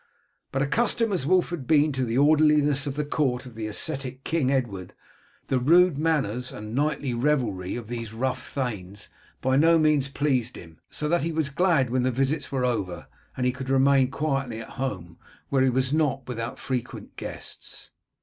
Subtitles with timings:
[0.51, 4.23] But accustomed as Wulf had been to the orderliness of the court of the ascetic
[4.23, 4.95] King Edward
[5.45, 9.09] the rude manners and nightly revelry of these rough thanes
[9.41, 13.05] by no means pleased him, so that he was glad when the visits were over,
[13.37, 15.19] and he could remain quietly at home,
[15.49, 17.91] where he was not without frequent guests.